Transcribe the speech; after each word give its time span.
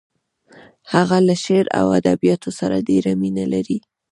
هغه 0.93 1.17
له 1.27 1.35
شعر 1.43 1.65
او 1.79 1.85
ادبیاتو 1.99 2.49
سره 2.59 2.85
ډېره 2.89 3.11
مینه 3.21 3.45
لرله 3.53 3.79